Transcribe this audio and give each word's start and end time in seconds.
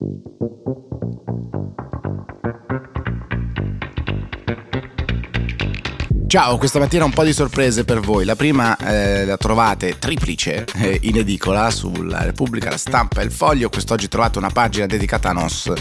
Thank 0.00 0.22
you. 0.40 0.87
Ciao, 6.28 6.58
questa 6.58 6.78
mattina 6.78 7.06
un 7.06 7.10
po' 7.10 7.24
di 7.24 7.32
sorprese 7.32 7.86
per 7.86 8.00
voi. 8.00 8.26
La 8.26 8.36
prima 8.36 8.76
eh, 8.76 9.24
la 9.24 9.38
trovate 9.38 9.98
triplice 9.98 10.66
eh, 10.74 10.98
in 11.04 11.16
edicola 11.16 11.70
sulla 11.70 12.22
Repubblica, 12.22 12.68
la 12.68 12.76
stampa 12.76 13.22
e 13.22 13.24
il 13.24 13.32
foglio. 13.32 13.70
Quest'oggi 13.70 14.08
trovate 14.08 14.36
una 14.36 14.50
pagina 14.50 14.84
dedicata 14.84 15.30
a 15.30 15.32
NOS. 15.32 15.72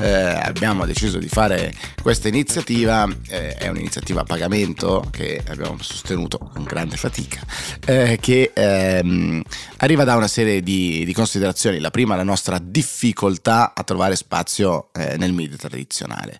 Eh, 0.00 0.08
abbiamo 0.08 0.86
deciso 0.86 1.18
di 1.18 1.26
fare 1.26 1.74
questa 2.00 2.28
iniziativa, 2.28 3.04
eh, 3.26 3.54
è 3.54 3.66
un'iniziativa 3.66 4.20
a 4.20 4.24
pagamento 4.24 5.04
che 5.10 5.42
abbiamo 5.48 5.78
sostenuto 5.80 6.38
con 6.38 6.62
grande 6.62 6.96
fatica, 6.96 7.40
eh, 7.84 8.16
che 8.20 8.52
ehm, 8.54 9.42
arriva 9.78 10.04
da 10.04 10.14
una 10.14 10.28
serie 10.28 10.62
di, 10.62 11.04
di, 11.04 11.12
considerazioni. 11.12 11.80
La 11.80 11.90
prima, 11.90 12.14
la 12.14 12.22
nostra 12.22 12.60
difficoltà 12.62 13.72
a 13.74 13.82
trovare 13.82 14.14
spazio 14.14 14.90
eh, 14.92 15.16
nel 15.16 15.32
media 15.32 15.56
tradizionale. 15.56 16.38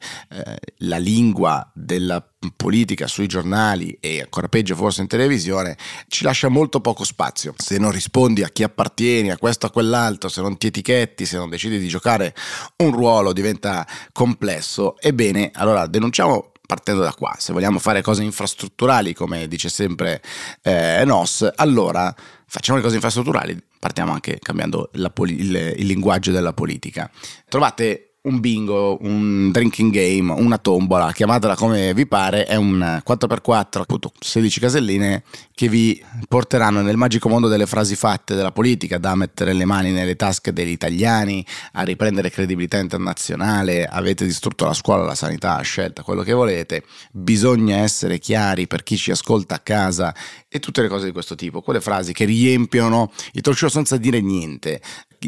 la 0.79 0.99
lingua 0.99 1.69
della 1.75 2.23
politica 2.55 3.07
sui 3.07 3.27
giornali 3.27 3.97
e 4.01 4.21
ancora 4.21 4.49
peggio 4.49 4.75
forse 4.75 5.01
in 5.01 5.07
televisione 5.07 5.77
ci 6.09 6.25
lascia 6.25 6.49
molto 6.49 6.81
poco 6.81 7.05
spazio. 7.05 7.55
Se 7.57 7.79
non 7.79 7.91
rispondi 7.91 8.43
a 8.43 8.49
chi 8.49 8.63
appartieni, 8.63 9.31
a 9.31 9.39
questo 9.39 9.67
o 9.67 9.69
a 9.69 9.73
quell'altro, 9.73 10.29
se 10.29 10.41
non 10.41 10.59
ti 10.59 10.69
etichetti, 10.69 11.27
se 11.27 11.37
non 11.37 11.49
decidi 11.49 11.79
di 11.79 11.89
giocare 11.89 12.35
un 12.79 12.93
ruolo 12.93 13.33
diventa 13.33 13.87
complesso. 14.13 14.97
Ebbene, 14.99 15.51
allora 15.55 15.87
denunciamo 15.87 16.53
partendo 16.67 17.03
da 17.03 17.13
qua, 17.13 17.35
se 17.39 17.53
vogliamo 17.53 17.79
fare 17.79 18.03
cose 18.03 18.23
infrastrutturali, 18.23 19.15
come 19.15 19.47
dice 19.47 19.69
sempre 19.69 20.21
eh, 20.63 21.03
Nos, 21.07 21.49
allora 21.55 22.15
facciamo 22.47 22.79
le 22.79 22.83
cose 22.83 22.97
infrastrutturali, 22.97 23.57
partiamo 23.79 24.13
anche 24.13 24.39
cambiando 24.41 24.91
poli- 25.13 25.41
il, 25.41 25.75
il 25.77 25.87
linguaggio 25.87 26.33
della 26.33 26.53
politica. 26.53 27.09
Trovate 27.49 28.06
un 28.27 28.41
bingo, 28.41 28.99
un 29.03 29.51
drinking 29.53 29.93
game, 29.93 30.33
una 30.33 30.59
tombola, 30.59 31.13
chiamatela 31.13 31.55
come 31.55 31.95
vi 31.95 32.07
pare, 32.07 32.45
è 32.45 32.57
un 32.57 33.01
4x4, 33.07 33.81
appunto 33.81 34.13
16 34.19 34.61
caselline 34.61 35.23
che 35.55 35.69
vi 35.69 36.03
porteranno 36.29 36.83
nel 36.83 36.97
magico 36.97 37.29
mondo 37.29 37.49
delle 37.49 37.67
frasi 37.67 37.95
fatte 37.95 38.35
della 38.35 38.51
politica, 38.51 38.99
da 38.99 39.15
mettere 39.15 39.53
le 39.53 39.65
mani 39.65 39.93
nelle 39.93 40.17
tasche 40.17 40.53
degli 40.53 40.71
italiani, 40.71 41.45
a 41.73 41.83
riprendere 41.83 42.31
credibilità 42.31 42.79
internazionale, 42.79 43.87
avete 43.87 44.25
distrutto 44.25 44.65
la 44.65 44.75
scuola, 44.75 45.05
la 45.05 45.15
sanità, 45.15 45.61
scelta 45.61 46.03
quello 46.03 46.23
che 46.23 46.33
volete, 46.33 46.83
bisogna 47.13 47.77
essere 47.77 48.19
chiari 48.19 48.67
per 48.67 48.83
chi 48.83 48.97
ci 48.97 49.13
ascolta 49.13 49.55
a 49.55 49.61
casa 49.61 50.15
e 50.49 50.59
tutte 50.59 50.83
le 50.83 50.89
cose 50.89 51.07
di 51.07 51.13
questo 51.13 51.37
tipo, 51.37 51.63
quelle 51.63 51.81
frasi 51.81 52.13
che 52.13 52.25
riempiono 52.25 53.13
il 53.33 53.41
talk 53.41 53.57
show 53.57 53.69
senza 53.69 53.97
dire 53.97 54.21
niente, 54.21 54.81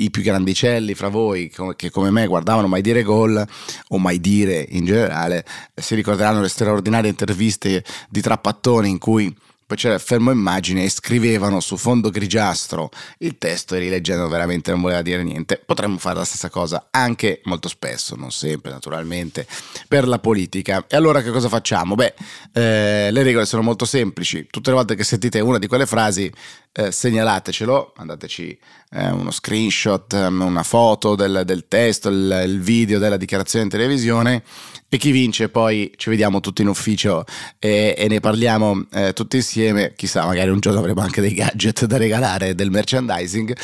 i 0.02 0.10
più 0.10 0.22
grandicelli 0.22 0.94
fra 0.94 1.08
voi 1.08 1.50
che 1.76 1.90
come 1.90 2.10
me 2.10 2.26
guardavano 2.26 2.68
mai 2.68 2.82
dire 2.82 3.02
gol 3.02 3.44
o 3.88 3.98
mai 3.98 4.20
dire 4.20 4.64
in 4.70 4.84
generale 4.84 5.44
si 5.74 5.94
ricorderanno 5.94 6.40
le 6.40 6.48
straordinarie 6.48 7.10
interviste 7.10 7.84
di 8.08 8.20
Trappattoni 8.20 8.88
in 8.88 8.98
cui 8.98 9.34
poi 9.68 9.76
c'era 9.76 9.98
fermo 9.98 10.30
immagine 10.30 10.82
e 10.84 10.88
scrivevano 10.88 11.60
su 11.60 11.76
fondo 11.76 12.08
grigiastro 12.08 12.88
il 13.18 13.36
testo 13.36 13.74
e 13.74 13.80
rileggendo 13.80 14.26
veramente 14.26 14.70
non 14.70 14.80
voleva 14.80 15.02
dire 15.02 15.22
niente. 15.22 15.60
Potremmo 15.62 15.98
fare 15.98 16.16
la 16.16 16.24
stessa 16.24 16.48
cosa 16.48 16.88
anche 16.90 17.42
molto 17.44 17.68
spesso, 17.68 18.16
non 18.16 18.30
sempre 18.30 18.70
naturalmente, 18.70 19.46
per 19.86 20.08
la 20.08 20.20
politica. 20.20 20.86
E 20.88 20.96
allora 20.96 21.20
che 21.20 21.30
cosa 21.30 21.50
facciamo? 21.50 21.96
Beh, 21.96 22.14
eh, 22.54 23.10
le 23.10 23.22
regole 23.22 23.44
sono 23.44 23.60
molto 23.60 23.84
semplici. 23.84 24.46
Tutte 24.50 24.70
le 24.70 24.76
volte 24.76 24.94
che 24.94 25.04
sentite 25.04 25.38
una 25.40 25.58
di 25.58 25.66
quelle 25.66 25.84
frasi, 25.84 26.32
eh, 26.72 26.90
segnalatecelo, 26.90 27.92
mandateci 27.98 28.58
eh, 28.92 29.10
uno 29.10 29.30
screenshot, 29.30 30.10
ehm, 30.14 30.40
una 30.40 30.62
foto 30.62 31.14
del, 31.14 31.42
del 31.44 31.68
testo, 31.68 32.08
il, 32.08 32.42
il 32.46 32.60
video 32.62 32.98
della 32.98 33.18
dichiarazione 33.18 33.66
in 33.66 33.70
televisione 33.70 34.42
e 34.88 34.96
chi 34.96 35.10
vince 35.10 35.48
poi 35.48 35.92
ci 35.96 36.08
vediamo 36.10 36.40
tutti 36.40 36.62
in 36.62 36.68
ufficio 36.68 37.24
e, 37.58 37.94
e 37.96 38.08
ne 38.08 38.20
parliamo 38.20 38.86
eh, 38.92 39.12
tutti 39.12 39.36
insieme, 39.36 39.92
chissà 39.94 40.24
magari 40.24 40.50
un 40.50 40.60
giorno 40.60 40.78
avremo 40.78 41.00
anche 41.02 41.20
dei 41.20 41.34
gadget 41.34 41.84
da 41.84 41.96
regalare, 41.96 42.54
del 42.54 42.70
merchandising 42.70 43.54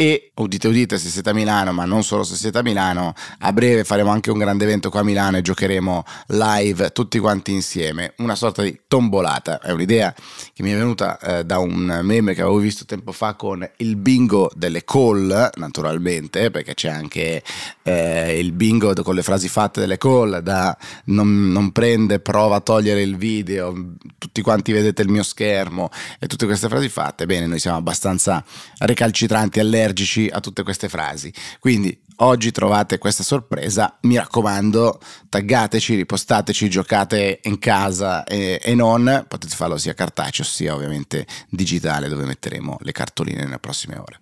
e 0.00 0.30
udite 0.36 0.68
udite 0.68 0.96
se 0.96 1.08
siete 1.08 1.30
a 1.30 1.32
Milano 1.32 1.72
ma 1.72 1.84
non 1.84 2.04
solo 2.04 2.22
se 2.22 2.36
siete 2.36 2.58
a 2.58 2.62
Milano 2.62 3.14
a 3.40 3.52
breve 3.52 3.82
faremo 3.82 4.10
anche 4.10 4.30
un 4.30 4.38
grande 4.38 4.62
evento 4.62 4.90
qua 4.90 5.00
a 5.00 5.02
Milano 5.02 5.38
e 5.38 5.42
giocheremo 5.42 6.04
live 6.28 6.92
tutti 6.92 7.18
quanti 7.18 7.52
insieme. 7.52 8.12
Una 8.18 8.36
sorta 8.36 8.62
di 8.62 8.78
tombolata 8.86 9.58
è 9.60 9.72
un'idea 9.72 10.14
che 10.54 10.62
mi 10.62 10.70
è 10.70 10.76
venuta 10.76 11.18
eh, 11.18 11.44
da 11.44 11.58
un 11.58 11.98
meme 12.04 12.34
che 12.34 12.42
avevo 12.42 12.58
visto 12.58 12.84
tempo 12.84 13.10
fa 13.10 13.34
con 13.34 13.68
il 13.78 13.96
bingo 13.96 14.52
delle 14.54 14.84
call 14.84 15.50
naturalmente 15.56 16.52
perché 16.52 16.74
c'è 16.74 16.90
anche 16.90 17.42
eh, 17.82 18.38
il 18.38 18.52
bingo 18.52 18.92
con 19.02 19.16
le 19.16 19.24
frasi 19.24 19.48
fatte 19.48 19.80
delle 19.80 19.98
call 19.98 20.38
da 20.38 20.78
non, 21.06 21.50
non 21.50 21.72
prende 21.72 22.20
prova 22.20 22.56
a 22.56 22.60
togliere 22.60 23.02
il 23.02 23.16
video 23.16 23.96
tutti 24.16 24.42
quanti 24.42 24.70
vedete 24.70 25.02
il 25.02 25.08
mio 25.08 25.24
schermo 25.24 25.90
e 26.20 26.28
tutte 26.28 26.46
queste 26.46 26.68
frasi 26.68 26.88
fatte. 26.88 27.26
Bene 27.26 27.46
noi 27.46 27.58
siamo 27.58 27.78
abbastanza 27.78 28.44
recalcitranti 28.78 29.58
all'epoca 29.58 29.86
allergici 29.88 30.28
a 30.30 30.40
tutte 30.40 30.62
queste 30.62 30.88
frasi. 30.88 31.32
Quindi 31.58 31.98
oggi 32.16 32.50
trovate 32.50 32.98
questa 32.98 33.22
sorpresa, 33.22 33.98
mi 34.02 34.16
raccomando, 34.16 35.00
taggateci, 35.28 35.94
ripostateci, 35.94 36.68
giocate 36.68 37.40
in 37.44 37.58
casa 37.58 38.24
e, 38.24 38.60
e 38.62 38.74
non, 38.74 39.24
potete 39.26 39.54
farlo 39.54 39.78
sia 39.78 39.94
cartaceo 39.94 40.44
sia 40.44 40.74
ovviamente 40.74 41.26
digitale 41.48 42.08
dove 42.08 42.24
metteremo 42.24 42.78
le 42.80 42.92
cartoline 42.92 43.44
nelle 43.44 43.58
prossime 43.58 43.96
ore. 43.96 44.20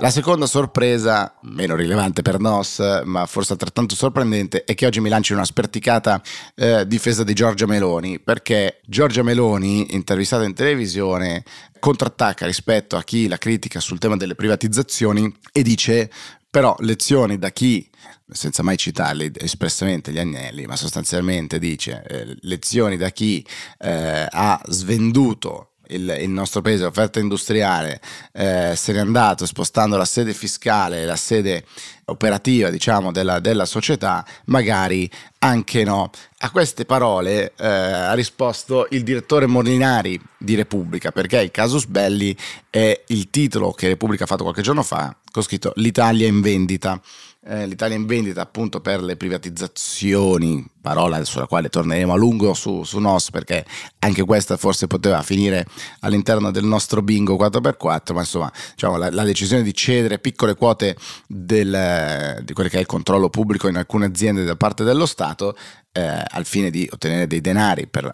La 0.00 0.10
seconda 0.10 0.46
sorpresa, 0.46 1.34
meno 1.42 1.74
rilevante 1.74 2.22
per 2.22 2.38
Nos, 2.38 2.78
ma 3.02 3.26
forse 3.26 3.54
altrettanto 3.54 3.96
sorprendente, 3.96 4.62
è 4.62 4.76
che 4.76 4.86
oggi 4.86 5.00
mi 5.00 5.08
lanci 5.08 5.32
una 5.32 5.44
sperticata 5.44 6.22
eh, 6.54 6.86
difesa 6.86 7.24
di 7.24 7.34
Giorgia 7.34 7.66
Meloni, 7.66 8.20
perché 8.20 8.80
Giorgia 8.86 9.24
Meloni, 9.24 9.96
intervistata 9.96 10.44
in 10.44 10.54
televisione, 10.54 11.42
contrattacca 11.80 12.46
rispetto 12.46 12.96
a 12.96 13.02
chi 13.02 13.26
la 13.26 13.38
critica 13.38 13.80
sul 13.80 13.98
tema 13.98 14.16
delle 14.16 14.36
privatizzazioni 14.36 15.36
e 15.50 15.62
dice 15.62 16.08
però 16.48 16.76
lezioni 16.78 17.36
da 17.36 17.50
chi 17.50 17.90
senza 18.30 18.62
mai 18.62 18.76
citarli 18.76 19.32
espressamente 19.34 20.12
gli 20.12 20.18
agnelli, 20.18 20.66
ma 20.66 20.76
sostanzialmente 20.76 21.58
dice 21.58 22.04
eh, 22.06 22.36
lezioni 22.42 22.96
da 22.96 23.10
chi 23.10 23.44
eh, 23.78 24.26
ha 24.30 24.60
svenduto 24.68 25.67
il, 25.88 26.18
il 26.20 26.30
nostro 26.30 26.60
paese, 26.60 26.84
l'offerta 26.84 27.18
industriale, 27.20 28.00
eh, 28.32 28.72
se 28.76 28.92
n'è 28.92 28.98
andato 28.98 29.46
spostando 29.46 29.96
la 29.96 30.04
sede 30.04 30.32
fiscale, 30.32 31.04
la 31.04 31.16
sede 31.16 31.64
operativa 32.06 32.70
diciamo 32.70 33.12
della, 33.12 33.38
della 33.38 33.66
società, 33.66 34.24
magari 34.46 35.10
anche 35.40 35.84
no. 35.84 36.10
A 36.38 36.50
queste 36.50 36.84
parole 36.84 37.52
eh, 37.56 37.66
ha 37.66 38.14
risposto 38.14 38.86
il 38.90 39.02
direttore 39.02 39.46
Molinari 39.46 40.20
di 40.36 40.54
Repubblica, 40.54 41.10
perché 41.10 41.40
il 41.40 41.50
casus 41.50 41.86
belli 41.86 42.36
è 42.70 43.02
il 43.08 43.30
titolo 43.30 43.72
che 43.72 43.88
Repubblica 43.88 44.24
ha 44.24 44.26
fatto 44.26 44.44
qualche 44.44 44.62
giorno 44.62 44.82
fa, 44.82 45.14
con 45.30 45.42
scritto 45.42 45.72
L'Italia 45.76 46.26
in 46.26 46.40
vendita 46.40 47.00
eh, 47.44 47.66
l'Italia 47.66 47.96
in 47.96 48.06
vendita 48.06 48.42
appunto 48.42 48.80
per 48.80 49.02
le 49.02 49.16
privatizzazioni, 49.16 50.64
parola 50.80 51.24
sulla 51.24 51.46
quale 51.46 51.68
torneremo 51.68 52.12
a 52.12 52.16
lungo 52.16 52.52
su, 52.54 52.82
su 52.82 52.98
NOS 52.98 53.30
perché 53.30 53.64
anche 54.00 54.24
questa 54.24 54.56
forse 54.56 54.86
poteva 54.86 55.22
finire 55.22 55.64
all'interno 56.00 56.50
del 56.50 56.64
nostro 56.64 57.00
bingo 57.00 57.36
4x4, 57.36 58.12
ma 58.12 58.20
insomma 58.20 58.52
diciamo, 58.72 58.96
la, 58.96 59.10
la 59.10 59.22
decisione 59.22 59.62
di 59.62 59.72
cedere 59.72 60.18
piccole 60.18 60.54
quote 60.54 60.96
del, 61.26 62.42
di 62.42 62.52
quello 62.52 62.68
che 62.68 62.76
è 62.76 62.80
il 62.80 62.86
controllo 62.86 63.30
pubblico 63.30 63.68
in 63.68 63.76
alcune 63.76 64.06
aziende 64.06 64.44
da 64.44 64.56
parte 64.56 64.82
dello 64.84 65.06
Stato 65.06 65.56
eh, 65.92 66.22
al 66.26 66.44
fine 66.44 66.70
di 66.70 66.88
ottenere 66.90 67.26
dei 67.26 67.40
denari 67.40 67.86
per 67.86 68.12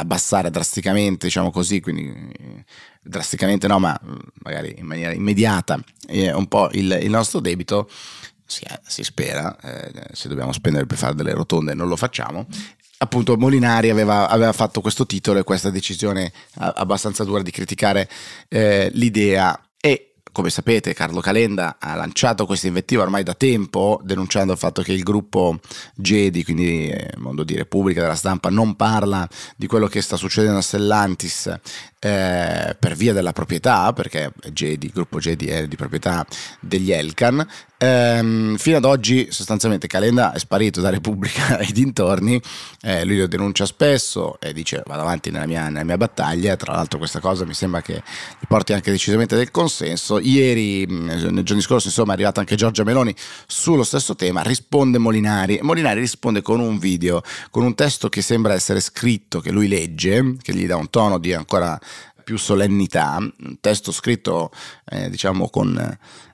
abbassare 0.00 0.50
drasticamente, 0.50 1.26
diciamo 1.26 1.50
così, 1.50 1.80
quindi 1.80 2.32
drasticamente 3.02 3.66
no, 3.66 3.78
ma 3.78 3.98
magari 4.42 4.74
in 4.78 4.86
maniera 4.86 5.12
immediata 5.12 5.82
eh, 6.06 6.32
un 6.32 6.46
po' 6.46 6.68
il, 6.72 6.98
il 7.02 7.10
nostro 7.10 7.40
debito, 7.40 7.88
si, 8.48 8.64
si 8.86 9.04
spera, 9.04 9.56
eh, 9.60 9.92
se 10.12 10.28
dobbiamo 10.28 10.52
spendere 10.52 10.86
per 10.86 10.96
fare 10.96 11.14
delle 11.14 11.34
rotonde 11.34 11.74
non 11.74 11.86
lo 11.86 11.96
facciamo, 11.96 12.46
appunto 12.98 13.36
Molinari 13.36 13.90
aveva, 13.90 14.28
aveva, 14.28 14.52
fatto 14.52 14.80
questo 14.80 15.06
titolo 15.06 15.38
e 15.38 15.44
questa 15.44 15.70
decisione 15.70 16.32
abbastanza 16.54 17.24
dura 17.24 17.42
di 17.42 17.50
criticare 17.50 18.08
eh, 18.48 18.90
l'idea. 18.94 19.60
E 19.80 20.14
come 20.32 20.50
sapete 20.50 20.94
Carlo 20.94 21.20
Calenda 21.20 21.76
ha 21.78 21.94
lanciato 21.94 22.46
questa 22.46 22.66
invettiva 22.66 23.02
ormai 23.02 23.22
da 23.22 23.34
tempo 23.34 24.00
denunciando 24.02 24.52
il 24.52 24.58
fatto 24.58 24.82
che 24.82 24.92
il 24.92 25.02
gruppo 25.02 25.58
Gedi, 25.94 26.42
quindi 26.42 26.88
eh, 26.88 27.12
mondo 27.16 27.44
di 27.44 27.54
Repubblica 27.54 28.00
della 28.00 28.14
stampa, 28.14 28.48
non 28.48 28.76
parla 28.76 29.28
di 29.56 29.66
quello 29.66 29.88
che 29.88 30.00
sta 30.00 30.16
succedendo 30.16 30.58
a 30.58 30.62
Stellantis 30.62 31.52
eh, 32.00 32.76
per 32.78 32.94
via 32.94 33.12
della 33.12 33.32
proprietà, 33.32 33.92
perché 33.92 34.32
Jedi, 34.52 34.86
il 34.86 34.92
gruppo 34.92 35.18
Jedi 35.18 35.46
è 35.46 35.66
di 35.66 35.76
proprietà 35.76 36.26
degli 36.60 36.92
Elkan, 36.92 37.46
Ehm, 37.80 38.56
fino 38.56 38.76
ad 38.76 38.84
oggi 38.84 39.28
sostanzialmente 39.30 39.86
Calenda 39.86 40.32
è 40.32 40.38
sparito 40.40 40.80
da 40.80 40.90
Repubblica 40.90 41.58
e 41.62 41.70
dintorni, 41.72 42.40
eh, 42.82 43.04
lui 43.04 43.18
lo 43.18 43.28
denuncia 43.28 43.66
spesso 43.66 44.36
e 44.40 44.52
dice 44.52 44.82
vado 44.84 45.02
avanti 45.02 45.30
nella 45.30 45.46
mia, 45.46 45.68
nella 45.68 45.84
mia, 45.84 45.96
battaglia, 45.96 46.56
tra 46.56 46.72
l'altro 46.72 46.98
questa 46.98 47.20
cosa 47.20 47.44
mi 47.44 47.54
sembra 47.54 47.80
che 47.80 48.02
gli 48.40 48.46
porti 48.48 48.72
anche 48.72 48.90
decisamente 48.90 49.36
del 49.36 49.52
consenso. 49.52 50.18
Ieri, 50.18 50.86
nei 50.86 51.44
giorni 51.44 51.62
scorsi, 51.62 51.86
insomma 51.86 52.10
è 52.10 52.14
arrivata 52.14 52.40
anche 52.40 52.56
Giorgia 52.56 52.82
Meloni 52.82 53.14
sullo 53.46 53.84
stesso 53.84 54.16
tema, 54.16 54.42
risponde 54.42 54.98
Molinari, 54.98 55.60
Molinari 55.62 56.00
risponde 56.00 56.42
con 56.42 56.58
un 56.58 56.78
video, 56.78 57.22
con 57.50 57.62
un 57.62 57.76
testo 57.76 58.08
che 58.08 58.22
sembra 58.22 58.54
essere 58.54 58.80
scritto, 58.80 59.38
che 59.38 59.52
lui 59.52 59.68
legge, 59.68 60.36
che 60.42 60.52
gli 60.52 60.66
dà 60.66 60.74
un 60.74 60.90
tono 60.90 61.18
di 61.18 61.32
ancora 61.32 61.78
più 62.28 62.36
solennità, 62.36 63.16
un 63.16 63.56
testo 63.58 63.90
scritto 63.90 64.50
eh, 64.90 65.08
diciamo 65.08 65.48
con 65.48 65.78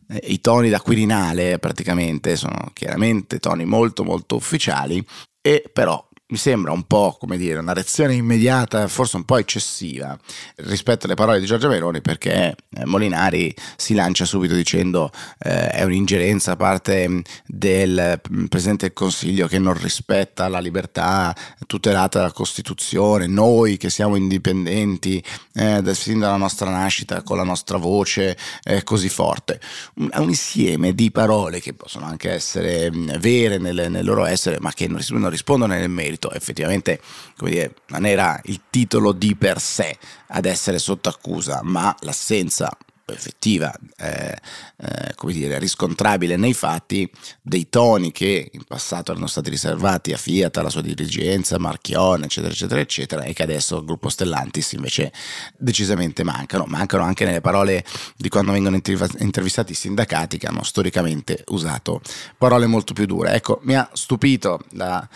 eh, 0.08 0.20
i 0.25 0.41
toni 0.41 0.69
da 0.69 0.81
Quirinale 0.81 1.61
praticamente 1.61 2.35
sono 2.35 2.73
chiaramente 2.73 3.38
toni 3.38 3.64
molto 3.64 4.02
molto 4.02 4.35
ufficiali 4.35 5.06
e 5.41 5.70
però 5.73 6.05
mi 6.26 6.38
sembra 6.38 6.73
un 6.73 6.85
po' 6.85 7.17
come 7.21 7.37
dire 7.37 7.59
una 7.59 7.75
reazione 7.75 8.15
immediata, 8.15 8.88
forse 8.88 9.17
un 9.17 9.25
po' 9.25 9.37
eccessiva 9.37 10.19
rispetto 10.56 11.05
alle 11.05 11.17
parole 11.17 11.38
di 11.38 11.44
Giorgia 11.44 11.69
Meloni 11.69 12.00
perché 12.00 12.56
eh, 12.71 12.85
Molinari 12.87 13.55
si 13.76 13.93
lancia 13.93 14.25
subito 14.25 14.55
dicendo 14.55 15.11
eh, 15.41 15.69
è 15.69 15.82
un'ingerenza 15.82 16.53
da 16.53 16.56
parte 16.56 17.23
del 17.47 18.21
mm, 18.32 18.47
Presidente 18.47 18.87
del 18.87 18.94
Consiglio 18.94 19.47
che 19.47 19.59
non 19.59 19.75
rispetta 19.75 20.49
la 20.49 20.61
libertà 20.61 21.37
tutelata 21.67 22.21
dalla 22.21 22.32
Costituzione, 22.32 23.27
noi 23.27 23.77
che 23.77 23.91
siamo 23.91 24.17
indipendenti 24.17 25.23
eh, 25.53 25.82
sin 25.93 26.20
dalla 26.20 26.37
nostra 26.37 26.70
nascita 26.70 27.23
con 27.23 27.37
la 27.37 27.44
nostra 27.44 27.77
voce 27.77 28.35
eh, 28.62 28.82
così 28.82 29.11
forte. 29.11 29.61
Un, 29.97 30.09
un, 30.15 30.29
insieme 30.31 30.94
di 30.94 31.11
parole 31.11 31.61
che 31.61 31.75
possono 31.75 32.06
anche 32.06 32.31
essere 32.31 32.91
mm, 32.91 33.11
vere 33.19 33.59
nel, 33.59 33.88
nel 33.91 34.05
loro 34.06 34.25
essere 34.25 34.56
ma 34.61 34.73
che 34.73 34.88
non, 34.88 35.29
rispondono 35.29 35.75
nel 35.75 35.91
merito 35.91 36.12
merito, 36.14 36.31
effettivamente 36.32 37.00
dire, 37.38 37.75
non 37.88 38.06
era 38.06 38.40
il 38.44 38.62
titolo 38.70 39.12
di 39.12 39.34
per 39.37 39.61
sé 39.61 39.96
ad 40.28 40.44
essere 40.46 40.78
sotto 40.78 41.08
accusa, 41.08 41.61
ma 41.62 41.94
l'assenza 42.00 42.76
effettiva, 43.06 43.70
eh, 43.99 44.34
eh, 44.78 45.14
come 45.14 45.34
dire, 45.34 45.58
riscontrabile 45.58 46.37
nei 46.37 46.55
fatti 46.55 47.11
dei 47.43 47.69
toni 47.69 48.12
che 48.12 48.50
in 48.50 48.64
passato 48.64 49.11
erano 49.11 49.26
stati 49.26 49.50
riservati 49.50 50.12
a 50.12 50.16
Fiat, 50.16 50.56
alla 50.56 50.70
sua 50.70 50.81
dirigenza, 50.81 51.58
Marchione, 51.58 52.25
eccetera, 52.25 52.52
eccetera, 52.52 52.81
eccetera, 52.81 53.22
e 53.25 53.34
che 53.34 53.43
adesso 53.43 53.76
al 53.76 53.84
gruppo 53.84 54.08
Stellantis 54.08 54.72
invece 54.72 55.12
decisamente 55.58 56.25
mancano. 56.25 56.64
Mancano 56.67 57.02
anche 57.02 57.26
nelle 57.26 57.43
parole 57.43 57.84
di 58.17 58.31
quando 58.31 58.52
vengono 58.52 58.76
intervistati 58.76 59.72
i 59.72 59.76
sindacati 59.76 60.38
che 60.38 60.46
hanno 60.46 60.62
storicamente 60.62 61.44
usato 61.49 62.00
parole 62.38 62.67
molto 62.67 62.94
più 62.94 63.05
dure. 63.05 63.34
Ecco, 63.34 63.60
mi 63.64 63.76
ha 63.76 63.88
stupito 63.93 64.60
la 64.70 65.06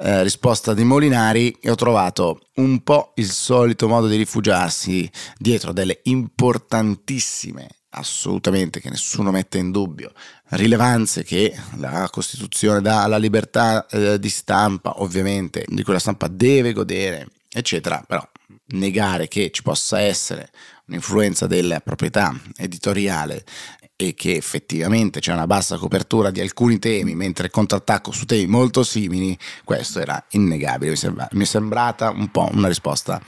eh, 0.00 0.22
risposta 0.22 0.74
di 0.74 0.84
Molinari 0.84 1.56
e 1.60 1.70
ho 1.70 1.74
trovato 1.74 2.40
un 2.56 2.82
po' 2.82 3.12
il 3.16 3.30
solito 3.30 3.88
modo 3.88 4.06
di 4.06 4.16
rifugiarsi 4.16 5.10
dietro 5.38 5.72
delle 5.72 6.00
importantissime 6.04 7.68
assolutamente 7.96 8.80
che 8.80 8.90
nessuno 8.90 9.30
mette 9.30 9.58
in 9.58 9.70
dubbio 9.70 10.12
rilevanze 10.50 11.24
che 11.24 11.54
la 11.76 12.08
Costituzione 12.10 12.80
dà 12.80 13.02
alla 13.02 13.16
libertà 13.16 13.86
eh, 13.86 14.18
di 14.18 14.28
stampa, 14.28 15.00
ovviamente, 15.00 15.64
di 15.66 15.82
cui 15.82 15.92
la 15.92 15.98
stampa 15.98 16.28
deve 16.28 16.72
godere, 16.72 17.28
eccetera, 17.50 18.02
però 18.06 18.26
negare 18.66 19.28
che 19.28 19.50
ci 19.50 19.62
possa 19.62 20.00
essere 20.00 20.50
un'influenza 20.86 21.46
della 21.46 21.80
proprietà 21.80 22.34
editoriale 22.56 23.44
e 23.96 24.14
che 24.14 24.34
effettivamente 24.34 25.20
c'è 25.20 25.32
una 25.32 25.46
bassa 25.46 25.76
copertura 25.76 26.30
di 26.30 26.40
alcuni 26.40 26.78
temi, 26.78 27.14
mentre 27.14 27.50
contrattacco 27.50 28.10
su 28.10 28.24
temi 28.24 28.46
molto 28.46 28.82
simili, 28.82 29.38
questo 29.64 30.00
era 30.00 30.22
innegabile. 30.30 30.90
Mi, 30.90 30.96
sembra, 30.96 31.28
mi 31.32 31.42
è 31.42 31.46
sembrata 31.46 32.10
un 32.10 32.28
po' 32.30 32.48
una 32.52 32.68
risposta 32.68 33.20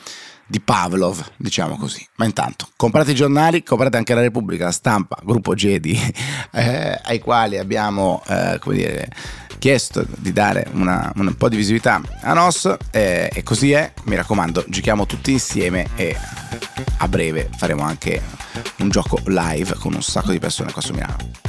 di 0.46 0.60
Pavlov, 0.60 1.32
diciamo 1.36 1.76
così. 1.76 2.06
Ma 2.16 2.24
intanto, 2.24 2.68
comprate 2.76 3.12
i 3.12 3.14
giornali, 3.14 3.62
comprate 3.62 3.96
anche 3.96 4.14
la 4.14 4.20
Repubblica, 4.20 4.64
la 4.64 4.72
stampa, 4.72 5.18
gruppo 5.22 5.54
Jedi, 5.54 5.98
eh, 6.52 7.00
ai 7.02 7.18
quali 7.20 7.58
abbiamo, 7.58 8.22
eh, 8.28 8.58
come 8.60 8.76
dire, 8.76 9.08
chiesto 9.58 10.04
di 10.18 10.32
dare 10.32 10.68
una, 10.72 11.12
un 11.16 11.34
po' 11.36 11.48
di 11.48 11.56
visibilità 11.56 12.00
a 12.22 12.32
NOS 12.34 12.76
eh, 12.90 13.30
e 13.32 13.42
così 13.42 13.72
è, 13.72 13.92
mi 14.04 14.16
raccomando, 14.16 14.64
giochiamo 14.68 15.06
tutti 15.06 15.32
insieme 15.32 15.88
e 15.96 16.16
a 16.98 17.08
breve 17.08 17.48
faremo 17.56 17.82
anche 17.82 18.22
un 18.78 18.88
gioco 18.88 19.20
live 19.26 19.74
con 19.74 19.94
un 19.94 20.02
sacco 20.02 20.30
di 20.30 20.38
persone 20.38 20.72
qua 20.72 20.82
su 20.82 20.92
Milano. 20.92 21.45